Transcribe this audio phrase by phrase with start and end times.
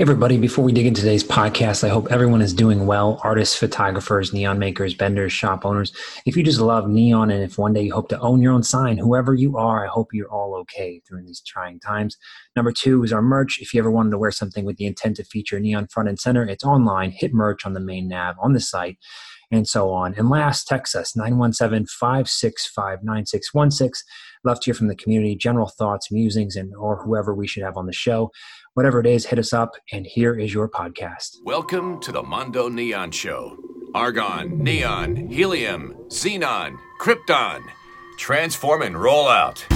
[0.00, 0.38] Hey, everybody.
[0.38, 3.20] Before we dig into today's podcast, I hope everyone is doing well.
[3.22, 5.92] Artists, photographers, neon makers, vendors, shop owners.
[6.24, 8.62] If you just love neon and if one day you hope to own your own
[8.62, 12.16] sign, whoever you are, I hope you're all okay during these trying times.
[12.56, 13.58] Number two is our merch.
[13.60, 16.18] If you ever wanted to wear something with the intent to feature neon front and
[16.18, 17.10] center, it's online.
[17.10, 18.96] Hit merch on the main nav on the site
[19.50, 20.14] and so on.
[20.16, 24.06] And last, text us 917 565 9616.
[24.44, 27.76] Love to hear from the community, general thoughts, musings, and or whoever we should have
[27.76, 28.30] on the show.
[28.74, 31.38] Whatever it is, hit us up, and here is your podcast.
[31.42, 33.58] Welcome to the Mondo Neon Show.
[33.96, 37.64] Argon, neon, helium, xenon, krypton.
[38.16, 39.66] Transform and roll out.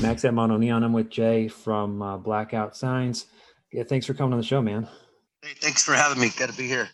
[0.00, 0.84] Max at Mondo Neon.
[0.84, 3.26] I'm with Jay from uh, Blackout Signs.
[3.70, 4.88] Yeah, thanks for coming on the show, man.
[5.42, 6.30] Hey, thanks for having me.
[6.38, 6.88] Got to be here.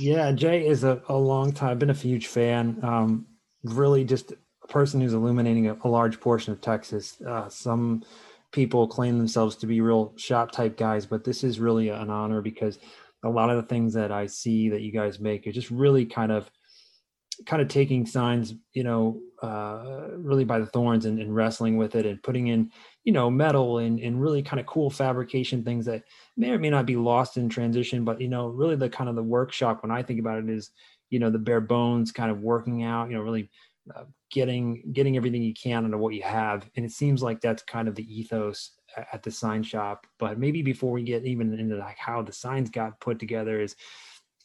[0.00, 2.80] Yeah, Jay is a, a long time, been a huge fan.
[2.82, 3.26] Um,
[3.64, 4.38] really just a
[4.70, 7.20] person who's illuminating a, a large portion of Texas.
[7.20, 8.02] Uh, some
[8.52, 12.40] people claim themselves to be real shop type guys, but this is really an honor
[12.40, 12.78] because
[13.22, 16.06] a lot of the things that I see that you guys make are just really
[16.06, 16.50] kind of
[17.46, 21.94] kind of taking signs, you know, uh, really by the thorns and, and, wrestling with
[21.94, 22.70] it and putting in,
[23.04, 26.02] you know, metal and, and really kind of cool fabrication things that
[26.36, 28.04] may or may not be lost in transition.
[28.04, 30.70] But, you know, really the kind of the workshop when I think about it is,
[31.08, 33.50] you know, the bare bones kind of working out, you know, really
[34.30, 36.68] getting getting everything you can out of what you have.
[36.76, 38.72] And it seems like that's kind of the ethos
[39.12, 40.06] at the sign shop.
[40.18, 43.76] But maybe before we get even into like how the signs got put together is,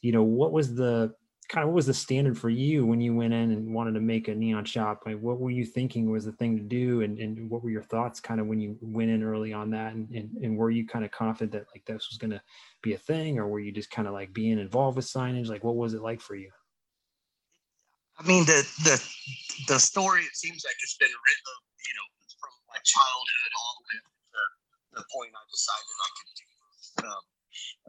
[0.02, 1.14] you know, what was the
[1.48, 4.00] kind of what was the standard for you when you went in and wanted to
[4.00, 5.02] make a neon shop?
[5.06, 7.82] Like, what were you thinking was the thing to do, and, and what were your
[7.82, 9.94] thoughts kind of when you went in early on that?
[9.94, 12.42] And, and, and were you kind of confident that like this was going to
[12.82, 15.48] be a thing, or were you just kind of like being involved with signage?
[15.48, 16.50] Like, what was it like for you?
[18.18, 18.96] I mean, the the
[19.68, 22.08] the story it seems like it's been written, you know,
[22.40, 24.10] from my childhood all the way to
[24.96, 26.48] the point I decided I could do
[27.04, 27.24] um,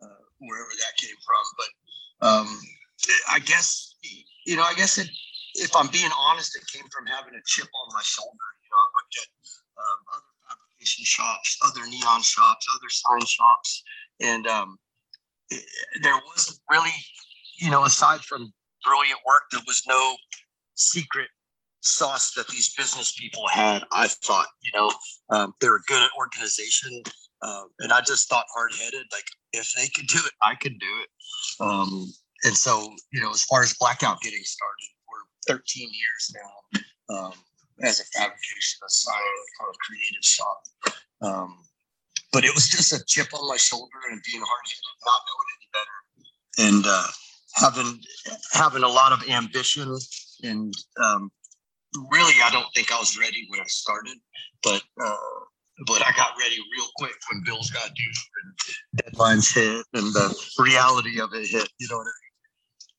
[0.03, 1.43] uh, wherever that came from.
[1.55, 1.71] But
[2.27, 2.48] um,
[3.32, 3.95] I guess
[4.45, 5.10] you know, I guess it.
[5.55, 8.48] If I'm being honest, it came from having a chip on my shoulder.
[8.61, 9.30] You know, I looked at
[9.80, 13.83] um, other fabrication shops, other neon shops, other sign shops,
[14.21, 14.77] and um,
[15.49, 15.64] it,
[16.04, 16.93] there wasn't really,
[17.58, 20.15] you know, aside from brilliant work, there was no
[20.76, 21.30] secret
[21.82, 23.83] sauce that these business people had.
[23.92, 24.92] I thought, you know,
[25.30, 27.04] um, they were good at organization,
[27.42, 29.05] uh, and I just thought hard headed.
[29.11, 31.10] Like if they could do it, I could do it.
[31.60, 32.11] Um,
[32.43, 37.33] and so, you know, as far as Blackout getting started, we're 13 years now um,
[37.82, 39.14] as a fabrication, a sign,
[39.60, 40.64] kind of creative shop.
[41.21, 41.58] Um,
[42.32, 45.49] but it was just a chip on my shoulder and being hard headed, not knowing
[45.58, 45.98] any better,
[46.70, 47.08] and uh,
[47.57, 47.99] having
[48.53, 49.97] having a lot of ambition.
[50.43, 50.73] And
[51.03, 51.31] um,
[52.11, 54.17] really, I don't think I was ready when I started,
[54.63, 55.15] but uh,
[55.87, 58.03] but I got ready real quick when bills got due
[58.43, 61.69] and deadlines hit and the reality of it hit.
[61.79, 62.27] You know what I mean?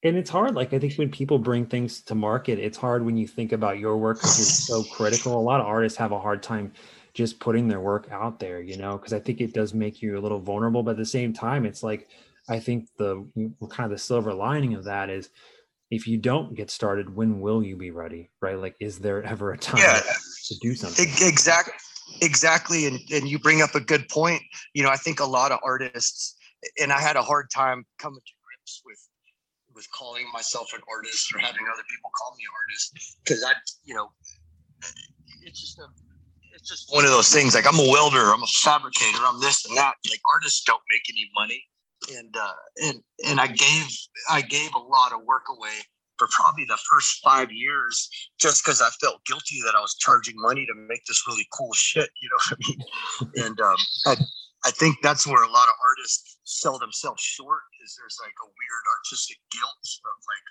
[0.05, 3.17] and it's hard like i think when people bring things to market it's hard when
[3.17, 6.19] you think about your work because it's so critical a lot of artists have a
[6.19, 6.73] hard time
[7.15, 10.19] just putting their work out there you know because i think it does make you
[10.19, 12.09] a little vulnerable but at the same time it's like
[12.49, 13.27] i think the
[13.71, 15.31] kind of the silver lining of that is
[15.91, 19.53] if you don't get started when will you be ready right like is there ever
[19.53, 20.01] a time yeah,
[20.45, 21.75] to do something exactly
[22.23, 24.43] exactly and, and you bring up a good point
[24.75, 26.37] you know i think a lot of artists
[26.81, 28.99] and i had a hard time coming to grips with
[29.79, 33.53] with calling myself an artist or having other people call me an artist because I,
[33.85, 34.11] you know,
[35.47, 35.87] it's just a,
[36.53, 37.55] it's just one of those things.
[37.55, 39.95] Like I'm a welder, I'm a fabricator, I'm this and that.
[40.11, 41.63] Like artists don't make any money,
[42.17, 42.53] and uh,
[42.85, 43.87] and and I gave
[44.31, 45.79] I gave a lot of work away
[46.19, 50.35] for probably the first five years just because I felt guilty that I was charging
[50.37, 52.11] money to make this really cool shit.
[52.21, 53.47] You know what I mean?
[53.47, 53.77] and um,
[54.07, 54.17] I,
[54.67, 58.47] I think that's where a lot of artists sell themselves short is there's like a
[58.47, 60.47] weird artistic guilt of like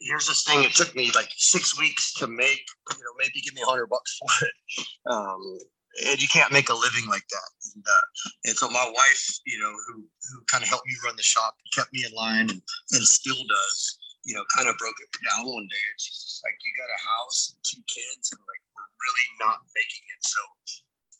[0.00, 3.54] here's this thing it took me like six weeks to make you know maybe give
[3.54, 5.58] me a hundred bucks for it um,
[6.06, 8.06] and you can't make a living like that and, uh,
[8.46, 11.54] and so my wife you know who who kind of helped me run the shop
[11.74, 12.62] kept me in line and,
[12.92, 16.42] and still does you know kind of broke it down one day and she's just
[16.44, 20.22] like you got a house and two kids and like we're really not making it
[20.26, 20.42] so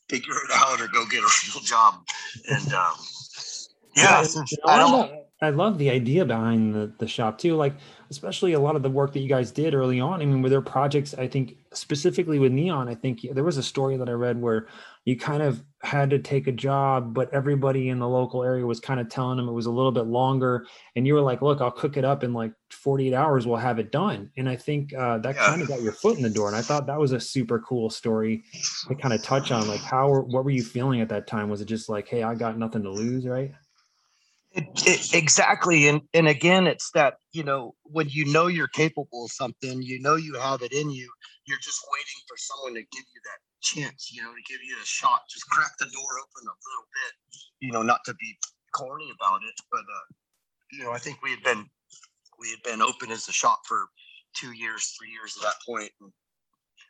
[0.09, 2.03] figure it out or go get a real job
[2.49, 2.95] and um,
[3.95, 7.55] yeah, yeah I don't I love the idea behind the, the shop too.
[7.55, 7.73] Like,
[8.09, 10.21] especially a lot of the work that you guys did early on.
[10.21, 11.13] I mean, were there projects?
[11.13, 14.67] I think specifically with neon i think there was a story that i read where
[15.05, 18.79] you kind of had to take a job but everybody in the local area was
[18.79, 20.65] kind of telling them it was a little bit longer.
[20.95, 23.79] And you were like look i'll cook it up in like 48 hours we'll have
[23.79, 24.31] it done.
[24.35, 25.45] And i think uh, that yeah.
[25.45, 27.59] kind of got your foot in the door and i thought that was a super
[27.59, 28.43] cool story
[28.87, 31.49] to kind of touch on like how what were you feeling at that time?
[31.49, 33.53] Was it just like hey i got nothing to lose right
[34.55, 39.25] it, it, exactly and and again it's that you know when you know you're capable
[39.25, 41.11] of something you know you have it in you
[41.47, 44.75] you're just waiting for someone to give you that chance you know to give you
[44.81, 47.13] a shot just crack the door open a little bit
[47.61, 48.35] you know not to be
[48.75, 50.07] corny about it but uh
[50.73, 51.65] you know i think we had been
[52.39, 53.87] we had been open as a shop for
[54.35, 56.11] two years three years at that point and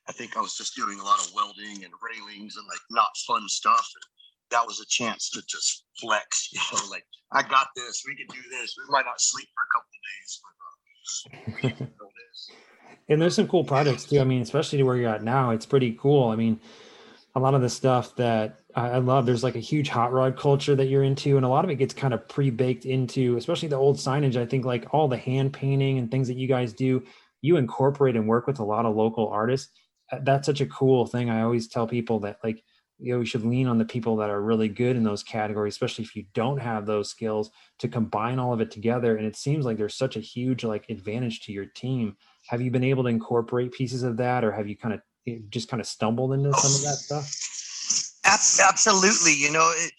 [0.09, 3.09] i think i was just doing a lot of welding and railings and like not
[3.27, 4.03] fun stuff and
[4.51, 8.27] that was a chance to just flex, you know, like I got this, we can
[8.27, 8.75] do this.
[8.77, 10.41] We might not sleep for a couple days,
[11.61, 11.85] but uh,
[13.09, 14.19] and there's some cool projects too.
[14.19, 16.29] I mean, especially to where you're at now, it's pretty cool.
[16.29, 16.59] I mean,
[17.35, 20.75] a lot of the stuff that I love, there's like a huge hot rod culture
[20.75, 23.77] that you're into, and a lot of it gets kind of pre-baked into, especially the
[23.77, 24.35] old signage.
[24.35, 27.03] I think like all the hand painting and things that you guys do,
[27.41, 29.71] you incorporate and work with a lot of local artists.
[30.21, 31.29] That's such a cool thing.
[31.29, 32.63] I always tell people that like
[32.99, 35.73] you know, we should lean on the people that are really good in those categories,
[35.73, 39.17] especially if you don't have those skills to combine all of it together.
[39.17, 42.15] And it seems like there's such a huge like advantage to your team.
[42.47, 45.39] Have you been able to incorporate pieces of that, or have you kind of eh,
[45.49, 47.45] just kind of stumbled into some of that stuff?
[48.25, 49.33] Absolutely.
[49.33, 49.91] You know, it,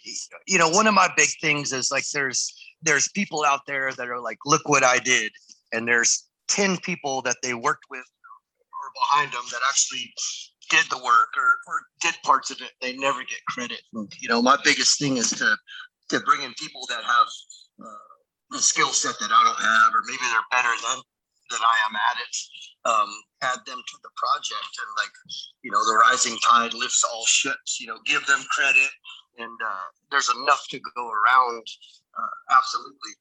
[0.46, 2.52] you know, one of my big things is like there's
[2.82, 5.32] there's people out there that are like, look what I did,
[5.72, 10.12] and there's ten people that they worked with or behind them that actually
[10.70, 13.80] did the work or, or did parts of it, they never get credit.
[13.92, 15.56] You know, my biggest thing is to
[16.10, 17.26] to bring in people that have
[17.82, 21.02] uh, a skill set that I don't have, or maybe they're better than
[21.50, 22.36] than I am at it.
[22.84, 23.10] Um,
[23.42, 25.12] add them to the project, and like
[25.62, 27.80] you know, the rising tide lifts all ships.
[27.80, 28.90] You know, give them credit,
[29.38, 31.66] and uh, there's enough to go around.
[32.18, 33.12] Uh, absolutely.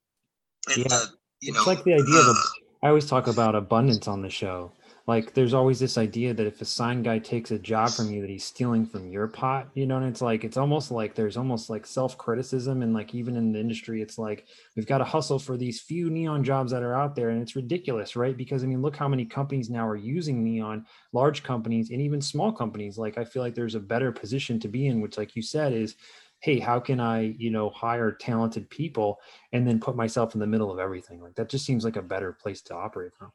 [0.68, 1.06] And, yeah, uh,
[1.40, 2.36] you know, it's like the idea of.
[2.82, 4.70] I always talk about abundance on the show
[5.06, 8.20] like there's always this idea that if a sign guy takes a job from you
[8.20, 11.36] that he's stealing from your pot you know and it's like it's almost like there's
[11.36, 15.38] almost like self-criticism and like even in the industry it's like we've got to hustle
[15.38, 18.36] for these few neon jobs that are out there and it's ridiculous right?
[18.36, 22.20] Because i mean look how many companies now are using neon large companies and even
[22.20, 22.98] small companies.
[22.98, 25.72] Like i feel like there's a better position to be in which like you said
[25.72, 25.96] is
[26.40, 29.18] hey how can i you know hire talented people
[29.52, 31.20] and then put myself in the middle of everything?
[31.22, 33.32] Like that just seems like a better place to operate from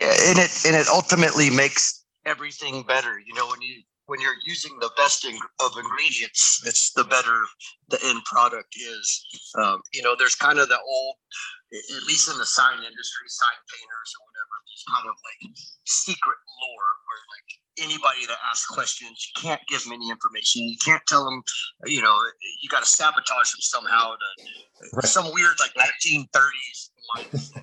[0.00, 3.18] and it and it ultimately makes everything better.
[3.18, 7.44] You know, when you when you're using the best in, of ingredients, it's the better
[7.88, 9.04] the end product is.
[9.60, 11.16] Um, you know, there's kind of the old,
[11.72, 15.52] at least in the sign industry, sign painters or whatever, there's kind of like
[15.84, 17.48] secret lore where like
[17.84, 20.62] anybody that asks questions, you can't give them any information.
[20.62, 21.42] You can't tell them,
[21.84, 22.16] you know,
[22.62, 25.04] you got to sabotage them somehow to right.
[25.04, 27.60] some weird like 1930s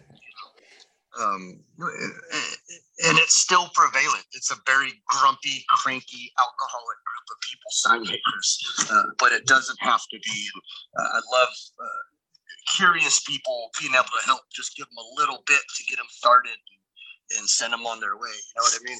[1.19, 4.25] um, and it's still prevalent.
[4.33, 9.79] It's a very grumpy, cranky, alcoholic group of people, sign makers, uh, but it doesn't
[9.79, 10.47] have to be.
[10.99, 12.03] Uh, I love uh,
[12.75, 16.07] curious people being able to help, just give them a little bit to get them
[16.09, 18.29] started and, and send them on their way.
[18.29, 18.99] You know what I mean?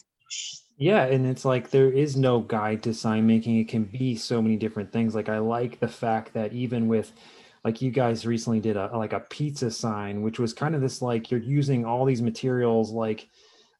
[0.78, 3.60] Yeah, and it's like there is no guide to sign making.
[3.60, 5.16] It can be so many different things.
[5.16, 7.14] Like I like the fact that even with
[7.66, 11.02] like you guys recently did a like a pizza sign which was kind of this
[11.02, 13.28] like you're using all these materials like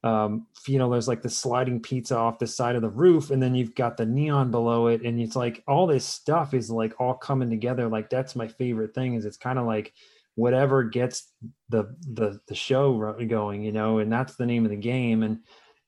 [0.04, 3.42] um, you know there's like the sliding pizza off the side of the roof and
[3.42, 7.00] then you've got the neon below it and it's like all this stuff is like
[7.00, 9.94] all coming together like that's my favorite thing is it's kind of like
[10.34, 11.32] whatever gets
[11.70, 15.38] the the the show going you know and that's the name of the game and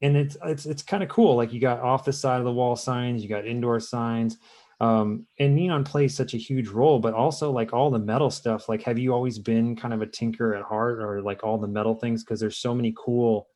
[0.03, 2.53] and it's it's it's kind of cool like you got off the side of the
[2.53, 4.39] wall signs you got indoor signs
[4.81, 8.69] um and neon plays such a huge role but also like all the metal stuff
[8.69, 11.67] like have you always been kind of a tinker at heart or like all the
[11.67, 12.23] metal things?
[12.23, 13.49] Because there's so many cool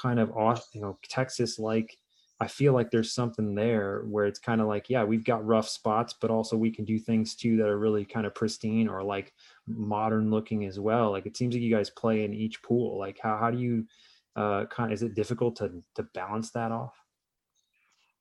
[0.00, 1.94] kind of off you know texas like
[2.40, 5.68] i feel like there's something there where it's kind of like yeah we've got rough
[5.68, 9.02] spots but also we can do things too that are really kind of pristine or
[9.02, 9.34] like
[9.76, 11.10] modern looking as well.
[11.10, 12.98] Like it seems like you guys play in each pool.
[12.98, 13.86] Like how, how do you
[14.36, 16.94] uh kind of is it difficult to to balance that off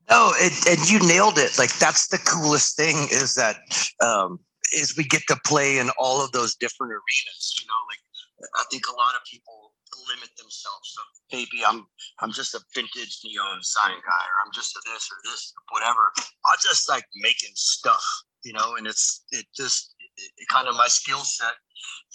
[0.10, 1.58] no, it, and you nailed it.
[1.58, 3.58] Like that's the coolest thing is that
[4.02, 4.40] um,
[4.74, 7.56] is we get to play in all of those different arenas.
[7.62, 9.74] You know, like I think a lot of people
[10.10, 10.96] limit themselves.
[10.96, 11.02] So
[11.32, 11.86] maybe I'm
[12.20, 16.12] I'm just a vintage neon sign guy, or I'm just a this or this, whatever.
[16.46, 18.04] I just like making stuff,
[18.44, 21.54] you know, and it's it just it, it kind of my skill set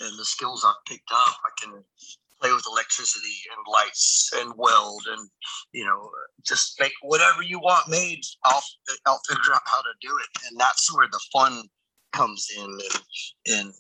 [0.01, 1.35] and the skills I've picked up.
[1.47, 1.85] I can
[2.45, 5.29] play with electricity and lights and weld and
[5.73, 6.11] you know
[6.47, 8.63] just make whatever you want made i'll
[9.07, 10.27] i'll figure out how to do it.
[10.49, 11.63] And that's where the fun
[12.13, 12.65] comes in.
[12.65, 13.73] And and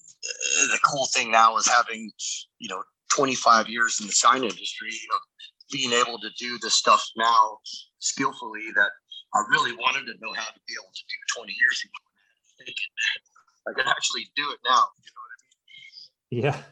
[0.71, 2.11] the cool thing now is having
[2.59, 2.83] you know
[3.14, 5.18] 25 years in the sign industry you know
[5.71, 7.59] being able to do the stuff now
[7.99, 8.90] skillfully that
[9.35, 12.73] i really wanted to know how to be able to do 20 years ago.
[13.68, 15.38] I can actually do it now you know what I
[16.33, 16.42] mean?
[16.42, 16.62] yeah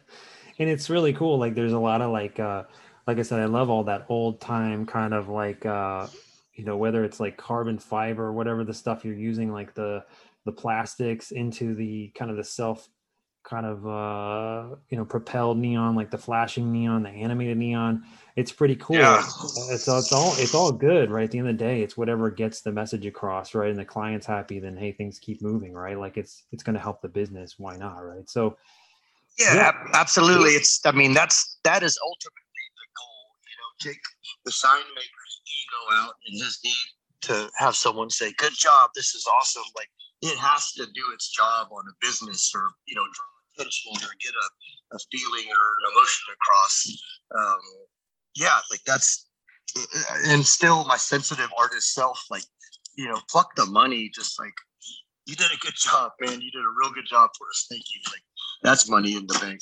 [0.58, 2.62] and it's really cool like there's a lot of like uh
[3.06, 6.06] like i said i love all that old time kind of like uh
[6.54, 10.04] you know whether it's like carbon fiber or whatever the stuff you're using like the
[10.44, 12.88] the plastics into the kind of the self
[13.44, 18.04] kind of uh you know propelled neon like the flashing neon the animated neon.
[18.34, 18.96] It's pretty cool.
[18.96, 19.18] Yeah.
[19.18, 21.24] it's, it's all it's all good right?
[21.24, 23.70] At the end of the day it's whatever gets the message across right?
[23.70, 25.98] And the client's happy then hey things keep moving right?
[25.98, 27.58] Like it's it's going to help the business.
[27.58, 28.28] Why not right?
[28.30, 28.56] So
[29.38, 29.68] Yeah, Yeah.
[29.68, 30.50] ab- absolutely.
[30.52, 33.24] It's I mean that's that is ultimately the goal.
[33.48, 34.00] You know, take
[34.44, 36.86] the sign maker's ego out and his need
[37.22, 39.90] to have someone say, "Good job, this is awesome." Like
[40.22, 43.26] it has to do its job on a business or you know draw
[43.58, 46.86] attention or get a, a feeling or an emotion across.
[47.38, 47.60] Um,
[48.36, 49.28] yeah, like that's
[50.26, 52.44] and still my sensitive artist self like
[52.96, 54.52] you know pluck the money just like
[55.26, 57.82] you did a good job man you did a real good job for us thank
[57.94, 58.22] you like
[58.62, 59.60] that's money in the bank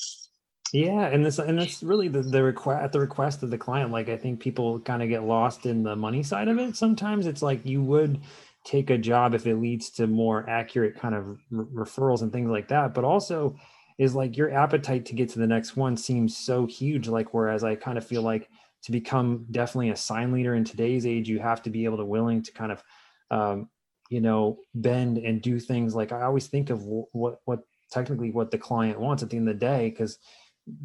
[0.73, 3.91] Yeah, and this and that's really the the request at the request of the client.
[3.91, 6.77] Like I think people kind of get lost in the money side of it.
[6.77, 8.21] Sometimes it's like you would
[8.65, 12.51] take a job if it leads to more accurate kind of re- referrals and things
[12.51, 12.95] like that.
[12.95, 13.57] But also
[13.99, 17.09] is like your appetite to get to the next one seems so huge.
[17.09, 18.49] Like whereas I kind of feel like
[18.83, 22.05] to become definitely a sign leader in today's age, you have to be able to
[22.05, 22.83] willing to kind of
[23.31, 23.69] um,
[24.11, 28.51] you know bend and do things like I always think of what what technically what
[28.51, 30.19] the client wants at the end of the day because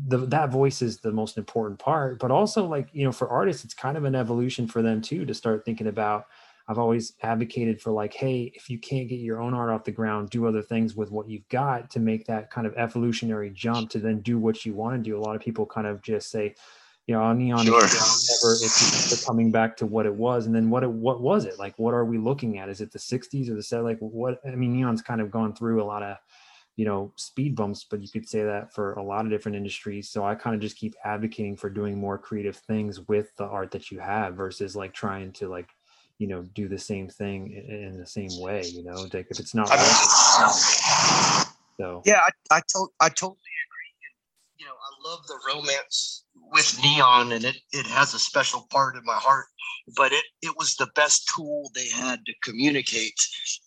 [0.08, 3.65] the that voice is the most important part but also like you know for artists
[3.65, 6.25] it's kind of an evolution for them too to start thinking about
[6.67, 9.91] i've always advocated for like hey if you can't get your own art off the
[9.91, 13.89] ground do other things with what you've got to make that kind of evolutionary jump
[13.89, 15.17] to then do what you want to do.
[15.17, 16.55] A lot of people kind of just say
[17.07, 20.45] you know neon is never it's never coming back to what it was.
[20.47, 21.59] And then what it, what was it?
[21.59, 22.69] Like what are we looking at?
[22.69, 25.53] Is it the 60s or the set like what i mean neon's kind of gone
[25.53, 26.17] through a lot of
[26.75, 30.09] you know speed bumps but you could say that for a lot of different industries.
[30.09, 33.71] So i kind of just keep advocating for doing more creative things with the art
[33.71, 35.69] that you have versus like trying to like
[36.17, 38.95] you know do the same thing in the same way you know?
[39.13, 39.85] Like if it's not working,
[41.77, 43.91] so yeah i i, to- I totally agree.
[44.01, 44.15] And,
[44.57, 46.25] you know i love the romance
[46.55, 49.45] with neon and it, it has a special part in my heart
[49.97, 53.19] but it it was the best tool they had to communicate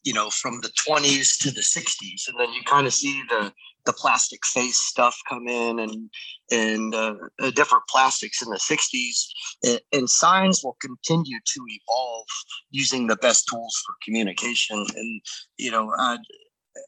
[0.04, 3.52] you know from the 20s to the 60s and then you kind of see the
[3.84, 6.10] the plastic face stuff come in and
[6.50, 9.26] and uh, uh, different plastics in the 60s
[9.64, 12.26] and, and signs will continue to evolve
[12.70, 14.84] using the best tools for communication.
[14.94, 15.20] And
[15.56, 16.18] you know I,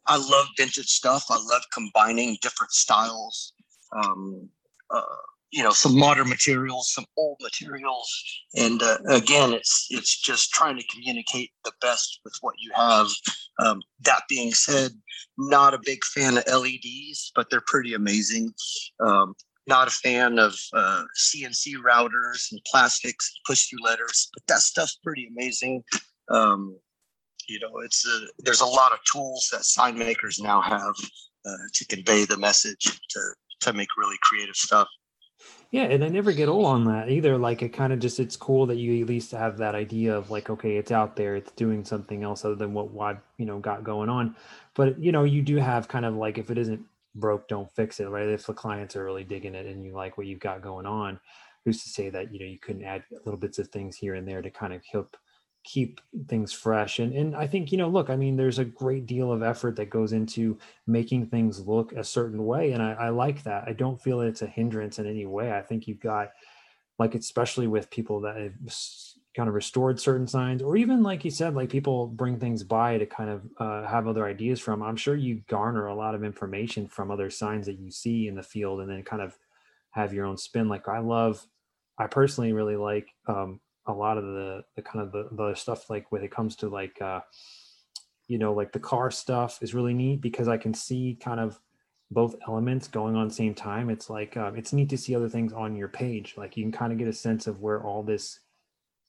[0.06, 1.24] I love vintage stuff.
[1.30, 3.52] I love combining different styles
[3.96, 4.48] um,
[4.90, 5.02] uh,
[5.50, 8.08] you know some modern materials some old materials.
[8.56, 13.08] And uh, again it's it's just trying to communicate the best with what you have.
[13.58, 14.92] Um, that being said
[15.36, 18.52] not a big fan of leds but they're pretty amazing.
[19.00, 19.34] Um,
[19.66, 24.98] not a fan of uh, cnc routers and plastics push through letters but that stuff's
[25.02, 25.82] pretty amazing.
[26.30, 26.78] Um,
[27.48, 30.94] you know it's a, there's a lot of tools that sign makers now have
[31.46, 33.20] uh, to convey the message to
[33.60, 34.88] to make really creative stuff
[35.70, 38.36] yeah and i never get old on that either like it kind of just it's
[38.36, 41.52] cool that you at least have that idea of like okay it's out there it's
[41.52, 44.36] doing something else other than what what you know got going on.
[44.74, 46.84] But you know you do have kind of like if it isn't
[47.14, 48.28] broke don't fix it right?
[48.28, 51.18] If the clients are really digging it and you like what you've got going on
[51.64, 54.28] who's to say that you know you couldn't add little bits of things here and
[54.28, 55.16] there to kind of help
[55.64, 56.98] keep things fresh.
[56.98, 59.76] And and I think you know look I mean there's a great deal of effort
[59.76, 63.64] that goes into making things look a certain way and I, I like that.
[63.66, 65.52] I don't feel it's a hindrance in any way.
[65.52, 66.30] I think you've got
[66.98, 68.74] like especially with people that have
[69.36, 72.98] kind of restored certain signs or even like you said like people bring things by
[72.98, 76.24] to kind of uh, have other ideas from i'm sure you garner a lot of
[76.24, 79.38] information from other signs that you see in the field and then kind of
[79.92, 80.68] have your own spin.
[80.68, 81.46] Like i love
[81.96, 85.90] i personally really like um, a lot of the the kind of the, the stuff
[85.90, 87.20] like when it comes to like uh
[88.28, 91.60] you know like the car stuff is really neat because i can see kind of
[92.10, 93.88] both elements going on same time.
[93.88, 96.34] It's like um, it's neat to see other things on your page.
[96.36, 98.40] Like you can kind of get a sense of where all this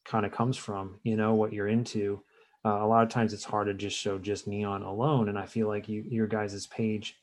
[0.05, 2.21] kind of comes from you know what you're into.
[2.63, 5.47] Uh, a lot of times it's hard to just show just neon alone and i
[5.47, 7.15] feel like you your guys' page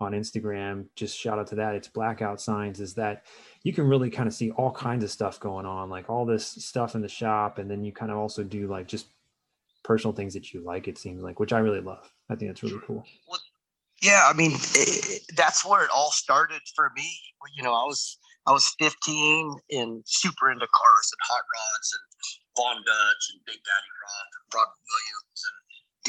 [0.00, 1.74] on Instagram, just shout out to that.
[1.74, 2.80] It's blackout signs.
[2.80, 3.24] Is that
[3.62, 6.46] you can really kind of see all kinds of stuff going on, like all this
[6.46, 9.06] stuff in the shop, and then you kind of also do like just
[9.82, 10.88] personal things that you like.
[10.88, 12.10] It seems like, which I really love.
[12.30, 13.04] I think that's really cool.
[13.28, 13.40] Well,
[14.02, 17.10] yeah, I mean, it, that's where it all started for me.
[17.56, 22.04] You know, I was I was 15 and super into cars and hot rods and
[22.56, 25.27] Von Dutch and Big Daddy Roth and Robert Williams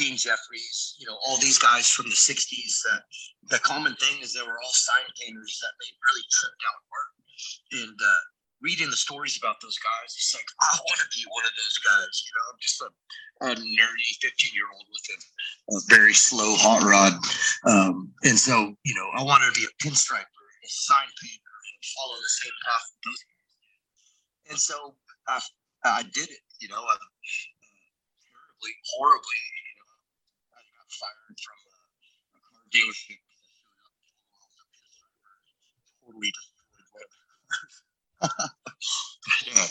[0.00, 2.72] Dean Jeffries, you know, all these guys from the 60s.
[2.88, 3.04] Uh,
[3.52, 7.12] the common thing is they were all sign painters that made really tripped out work.
[7.84, 8.22] And uh,
[8.64, 11.78] reading the stories about those guys, it's like, I want to be one of those
[11.84, 12.14] guys.
[12.24, 12.88] You know, I'm just a,
[13.44, 15.16] a nerdy 15 year old with a,
[15.76, 17.20] a, very slow hot rod.
[17.68, 21.80] Um, and so, you know, I wanted to be a pinstriper, a sign painter, and
[21.92, 22.86] follow the same path
[24.48, 24.96] And so
[25.28, 25.40] I,
[25.84, 26.96] I did it, you know, uh,
[28.60, 29.40] horribly, horribly.
[29.64, 29.90] You know,
[30.52, 31.76] I got fired from a,
[32.36, 33.18] a car dealership.
[36.04, 36.32] Totally
[38.22, 39.66] yeah.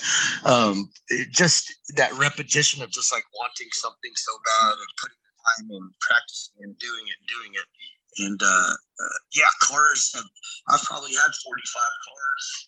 [0.46, 0.90] um,
[1.32, 5.90] just that repetition of just like wanting something so bad and putting the time in
[6.02, 7.68] practicing and doing it and doing it
[8.26, 10.26] and uh, uh, yeah cars have,
[10.70, 12.66] i've probably had 45 cars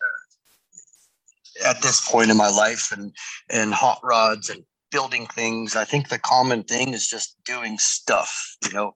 [1.65, 3.15] uh, at this point in my life and
[3.49, 8.57] and hot rods and building things i think the common thing is just doing stuff
[8.65, 8.93] you know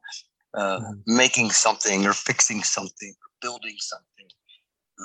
[0.55, 0.93] uh, mm-hmm.
[1.05, 4.05] making something or fixing something or building something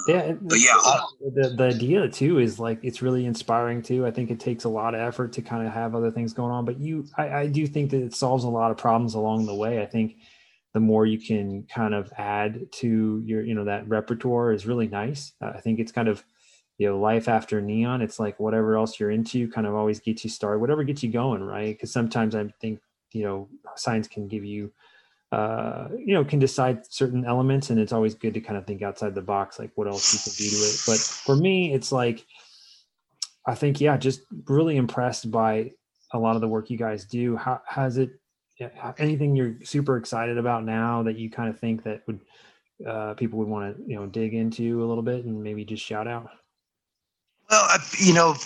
[0.07, 4.07] yeah, but yeah, the the idea too is like it's really inspiring too.
[4.07, 6.53] I think it takes a lot of effort to kind of have other things going
[6.53, 9.47] on, but you, I, I do think that it solves a lot of problems along
[9.47, 9.83] the way.
[9.83, 10.17] I think
[10.75, 14.87] the more you can kind of add to your, you know, that repertoire is really
[14.87, 15.33] nice.
[15.43, 16.23] Uh, I think it's kind of,
[16.79, 18.01] you know, life after neon.
[18.01, 21.11] It's like whatever else you're into, kind of always gets you started, whatever gets you
[21.11, 21.75] going, right?
[21.75, 22.79] Because sometimes I think,
[23.13, 24.71] you know, science can give you
[25.33, 28.83] uh, you know, can decide certain elements, and it's always good to kind of think
[28.83, 30.83] outside the box, like what else you can do to it.
[30.87, 32.27] But for me, it's like
[33.47, 35.73] I think, yeah, just really impressed by
[36.13, 37.37] a lot of the work you guys do.
[37.37, 38.11] How has it?
[38.99, 42.21] Anything you're super excited about now that you kind of think that would
[42.87, 45.83] uh, people would want to you know dig into a little bit and maybe just
[45.83, 46.29] shout out?
[47.49, 48.37] Well, you know,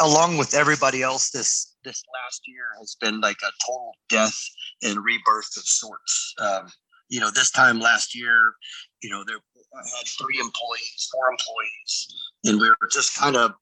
[0.00, 4.36] along with everybody else, this this last year has been like a total death
[4.82, 6.34] and rebirth of sorts.
[6.38, 6.66] Um,
[7.08, 8.54] you know, this time last year,
[9.02, 9.36] you know, there
[9.74, 13.52] I had three employees, four employees, and we were just kind of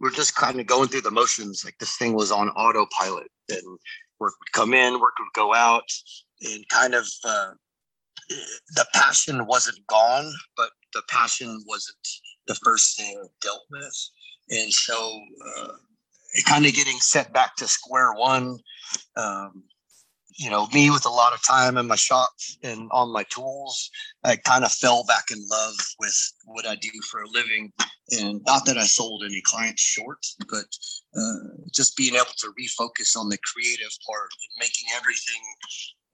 [0.00, 1.64] we are just kind of going through the motions.
[1.64, 3.78] Like this thing was on autopilot, and
[4.18, 5.88] work would come in, work would go out,
[6.42, 7.52] and kind of uh,
[8.28, 12.08] the passion wasn't gone, but the passion wasn't
[12.46, 14.10] the first thing dealt with.
[14.50, 15.20] And so,
[15.56, 15.72] uh,
[16.46, 18.58] kind of getting set back to square one.
[19.16, 19.64] Um,
[20.38, 22.30] you know, me with a lot of time in my shop
[22.62, 23.90] and on my tools,
[24.24, 27.72] I kind of fell back in love with what I do for a living.
[28.12, 30.64] And not that I sold any clients short, but
[31.16, 35.42] uh, just being able to refocus on the creative part and making everything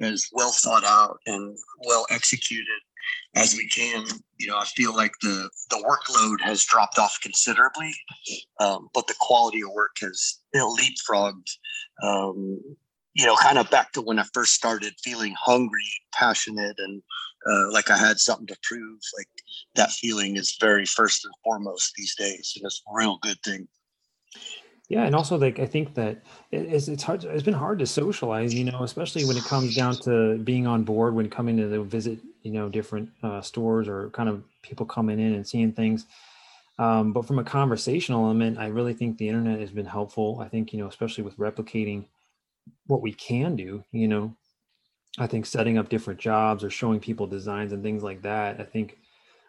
[0.00, 2.80] as well thought out and well executed
[3.34, 4.04] as we can.
[4.38, 7.92] You know, I feel like the the workload has dropped off considerably,
[8.60, 11.48] um, but the quality of work has leapfrogged.
[12.02, 12.60] Um,
[13.14, 17.02] you know, kind of back to when I first started feeling hungry, passionate, and
[17.50, 19.00] uh, like I had something to prove.
[19.16, 19.28] Like
[19.74, 23.66] that feeling is very first and foremost these days, and it's a real good thing.
[24.88, 27.22] Yeah, and also like I think that it's it's hard.
[27.24, 30.84] It's been hard to socialize, you know, especially when it comes down to being on
[30.84, 34.86] board when coming to the visit, you know, different uh, stores or kind of people
[34.86, 36.06] coming in and seeing things.
[36.78, 40.40] Um, but from a conversational element, I really think the internet has been helpful.
[40.42, 42.06] I think you know, especially with replicating
[42.86, 43.84] what we can do.
[43.92, 44.36] You know,
[45.18, 48.60] I think setting up different jobs or showing people designs and things like that.
[48.60, 48.98] I think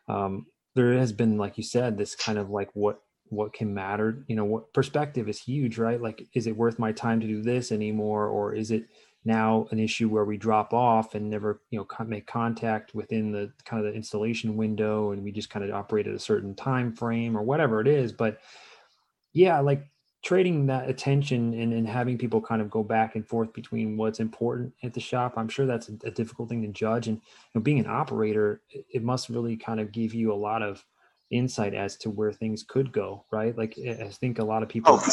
[0.07, 4.23] um, there has been, like you said, this kind of like what what can matter
[4.27, 6.01] you know what perspective is huge right?
[6.01, 8.27] Like is it worth my time to do this anymore?
[8.27, 8.85] Or is it
[9.25, 13.51] now an issue where we drop off and never you know make contact within the
[13.65, 16.93] kind of the installation window and we just kind of operate at a certain time
[16.95, 18.11] frame or whatever it is?
[18.11, 18.39] But
[19.33, 19.85] yeah like
[20.23, 24.19] trading that attention and, and having people kind of go back and forth between what's
[24.19, 27.07] important at the shop i'm sure that's a, a difficult thing to judge.
[27.07, 27.23] And you
[27.55, 30.83] know, being an operator it must really kind of give you a lot of
[31.31, 33.57] insight as to where things could go, right?
[33.57, 35.03] Like I think a lot of people, oh.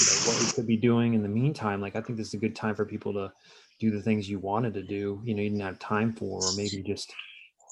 [0.00, 1.80] you know, what we could be doing in the meantime.
[1.80, 3.32] Like I think this is a good time for people to
[3.78, 6.56] do the things you wanted to do, you know, you didn't have time for, or
[6.56, 7.12] maybe just,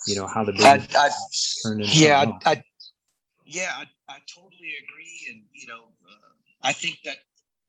[0.06, 1.10] you know, how the business I, I,
[1.62, 1.96] turned into.
[1.96, 2.62] Yeah, I, I,
[3.46, 6.32] yeah, I, I, totally agree, and you know, uh,
[6.62, 7.16] I think that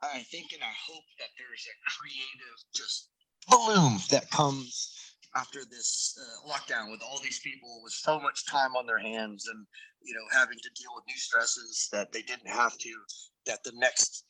[0.01, 3.09] I think and I hope that there's a creative just
[3.47, 4.94] bloom that comes
[5.35, 9.47] after this uh, lockdown with all these people with so much time on their hands
[9.47, 9.65] and
[10.01, 12.91] you know having to deal with new stresses that they didn't have to
[13.45, 14.23] that the next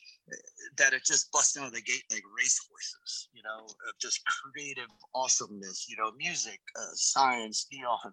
[0.78, 4.90] that it just busts out of the gate like racehorses you know of just creative
[5.14, 8.12] awesomeness you know music uh, science neon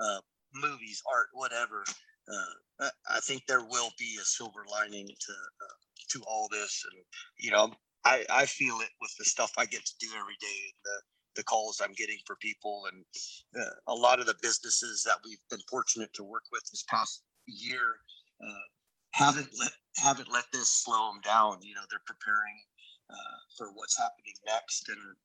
[0.00, 0.20] uh,
[0.54, 1.84] movies art whatever.
[2.28, 5.76] Uh, I think there will be a silver lining to uh,
[6.10, 7.02] to all this, and
[7.38, 7.72] you know,
[8.04, 11.00] I I feel it with the stuff I get to do every day and the
[11.36, 13.04] the calls I'm getting for people, and
[13.60, 17.22] uh, a lot of the businesses that we've been fortunate to work with this past
[17.46, 18.00] year
[18.42, 18.66] uh,
[19.12, 21.58] haven't let haven't let this slow them down.
[21.62, 22.58] You know, they're preparing
[23.10, 25.16] uh, for what's happening next, and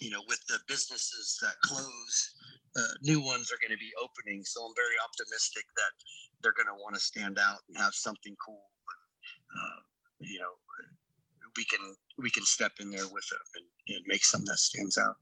[0.00, 2.34] you know, with the businesses that close,
[2.76, 4.42] uh, new ones are going to be opening.
[4.44, 5.94] So I'm very optimistic that
[6.42, 8.64] they're going to want to stand out and have something cool.
[9.54, 9.80] Uh,
[10.20, 10.50] you know,
[11.56, 14.98] we can we can step in there with them and, and make something that stands
[14.98, 15.16] out.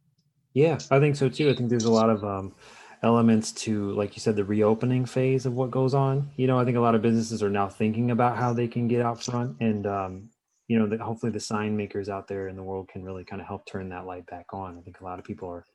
[0.54, 1.50] Yeah, I think so too.
[1.50, 2.54] I think there's a lot of um,
[3.02, 6.30] elements to, like you said, the reopening phase of what goes on.
[6.36, 8.88] You know, I think a lot of businesses are now thinking about how they can
[8.88, 10.30] get out front, and um,
[10.68, 13.48] you know, hopefully the sign makers out there in the world can really kind of
[13.48, 14.78] help turn that light back on.
[14.78, 15.66] I think a lot of people are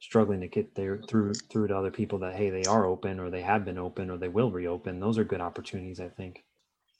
[0.00, 3.30] struggling to get there through through to other people that hey, they are open or
[3.30, 5.00] they have been open or they will reopen.
[5.00, 6.44] Those are good opportunities, I think.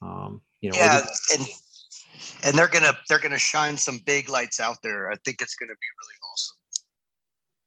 [0.03, 1.47] Um, you know, yeah, and
[2.45, 5.11] and they're gonna they're gonna shine some big lights out there.
[5.11, 6.18] I think it's gonna be really.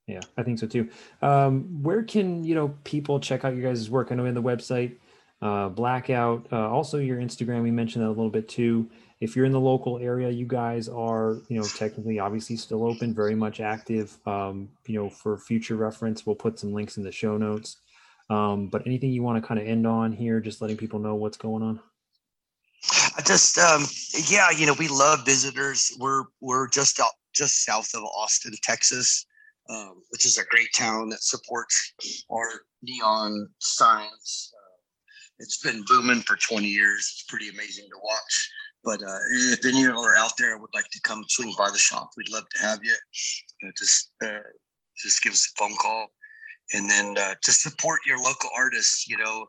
[0.07, 0.89] Yeah, I think so too.
[1.21, 4.11] Um, where can you know people check out your guys' work?
[4.11, 4.97] I know in the website,
[5.41, 7.63] uh, Blackout, uh, also your Instagram.
[7.63, 8.89] We mentioned that a little bit too.
[9.19, 13.13] If you're in the local area, you guys are you know technically obviously still open,
[13.13, 14.17] very much active.
[14.25, 17.77] Um, you know, for future reference, we'll put some links in the show notes.
[18.29, 21.15] Um, but anything you want to kind of end on here, just letting people know
[21.15, 21.79] what's going on.
[23.17, 23.85] I just um,
[24.29, 25.95] yeah, you know, we love visitors.
[25.99, 29.25] We're we're just out just south of Austin, Texas,
[29.69, 31.93] um, which is a great town that supports
[32.31, 32.47] our
[32.81, 34.51] neon signs.
[34.53, 34.77] Uh,
[35.39, 36.99] it's been booming for 20 years.
[36.99, 38.51] It's pretty amazing to watch.
[38.83, 39.17] But uh,
[39.51, 42.09] if any of you are out there would like to come swing by the shop,
[42.17, 42.95] we'd love to have you.
[43.63, 44.39] Uh, just uh,
[44.97, 46.07] just give us a phone call,
[46.73, 49.07] and then uh, to support your local artists.
[49.07, 49.45] You know,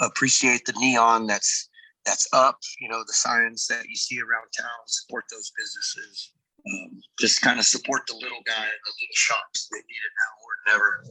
[0.00, 1.70] appreciate the neon that's
[2.04, 2.58] that's up.
[2.78, 6.32] You know, the signs that you see around town, support those businesses.
[6.66, 9.68] Um, just kind of support the little guy the little shops.
[9.70, 11.04] They need it now more than ever.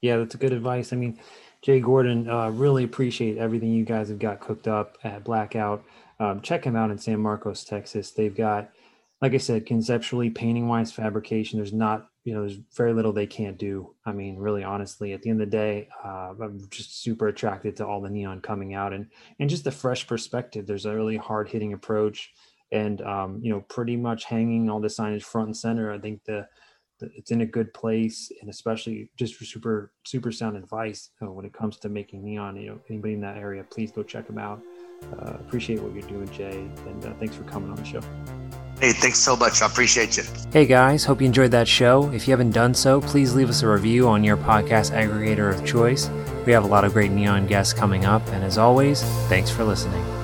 [0.00, 0.92] Yeah, that's a good advice.
[0.92, 1.18] I mean,
[1.60, 5.82] Jay Gordon, uh, really appreciate everything you guys have got cooked up at Blackout.
[6.20, 8.12] Um, check them out in San Marcos, Texas.
[8.12, 8.70] They've got,
[9.20, 11.58] like I said, conceptually, painting wise, fabrication.
[11.58, 13.94] There's not you know, there's very little they can't do.
[14.04, 17.74] I mean, really, honestly, at the end of the day, uh, I'm just super attracted
[17.78, 19.06] to all the neon coming out and
[19.40, 20.66] and just the fresh perspective.
[20.66, 22.34] There's a really hard hitting approach,
[22.72, 25.92] and um, you know, pretty much hanging all the signage front and center.
[25.92, 26.46] I think the,
[27.00, 31.30] the it's in a good place, and especially just for super super sound advice uh,
[31.30, 32.56] when it comes to making neon.
[32.56, 34.62] You know, anybody in that area, please go check them out.
[35.12, 38.00] Uh, appreciate what you're doing, Jay, and uh, thanks for coming on the show.
[38.80, 39.60] Hey, thanks so much.
[39.60, 40.22] I appreciate you.
[40.52, 42.10] Hey guys, hope you enjoyed that show.
[42.12, 45.66] If you haven't done so, please leave us a review on your podcast aggregator of
[45.66, 46.08] choice.
[46.46, 49.64] We have a lot of great neon guests coming up, and as always, thanks for
[49.64, 50.17] listening.